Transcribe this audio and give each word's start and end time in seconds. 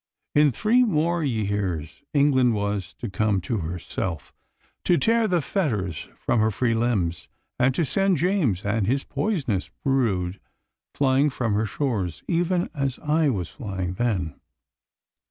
In 0.33 0.51
three 0.51 0.83
more 0.83 1.23
years 1.23 2.01
England 2.11 2.55
was 2.55 2.95
to 2.95 3.07
come 3.07 3.39
to 3.41 3.59
herself, 3.59 4.33
to 4.83 4.97
tear 4.97 5.27
the 5.27 5.41
fetters 5.43 6.09
from 6.17 6.39
her 6.39 6.49
free 6.49 6.73
limbs, 6.73 7.27
and 7.59 7.75
to 7.75 7.85
send 7.85 8.17
James 8.17 8.65
and 8.65 8.87
his 8.87 9.03
poisonous 9.03 9.69
brood 9.85 10.39
flying 10.95 11.29
from 11.29 11.53
her 11.53 11.67
shores 11.67 12.23
even 12.27 12.67
as 12.73 12.97
I 12.97 13.29
was 13.29 13.49
flying 13.51 13.93
then. 13.93 14.39